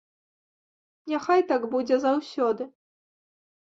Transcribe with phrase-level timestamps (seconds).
[1.13, 2.63] Няхай так будзе заўсёды.